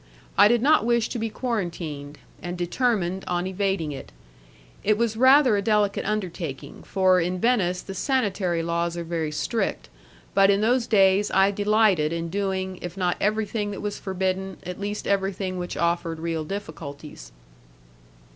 I 0.35 0.47
did 0.47 0.63
not 0.63 0.83
wish 0.83 1.09
to 1.09 1.19
be 1.19 1.29
quarantined, 1.29 2.17
and 2.41 2.57
determined 2.57 3.23
on 3.27 3.45
evading 3.45 3.91
it. 3.91 4.11
It 4.83 4.97
was 4.97 5.15
rather 5.15 5.55
a 5.57 5.61
delicate 5.61 6.05
undertaking, 6.05 6.81
for 6.81 7.19
in 7.21 7.37
Venice 7.39 7.83
the 7.83 7.93
sanitary 7.93 8.63
laws 8.63 8.97
are 8.97 9.03
very 9.03 9.31
strict, 9.31 9.89
but 10.33 10.49
in 10.49 10.61
those 10.61 10.87
days 10.87 11.29
I 11.29 11.51
delighted 11.51 12.11
in 12.11 12.29
doing, 12.31 12.79
if 12.81 12.97
not 12.97 13.15
everything 13.21 13.69
that 13.69 13.81
was 13.83 13.99
forbidden, 13.99 14.57
at 14.63 14.79
least 14.79 15.05
everything 15.05 15.59
which 15.59 15.77
offered 15.77 16.17
real 16.19 16.45
difficulties. 16.45 17.31